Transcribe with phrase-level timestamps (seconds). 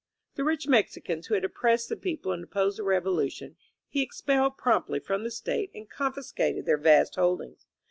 [0.33, 3.55] The rich Mexicans who had oppressed the people and opposed the Revolution,
[3.87, 7.67] he expelled promptly from the State and confiscated their vast holdings.